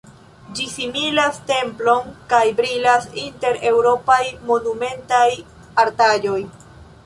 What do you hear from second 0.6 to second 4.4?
similas templon kaj brilas inter eŭropaj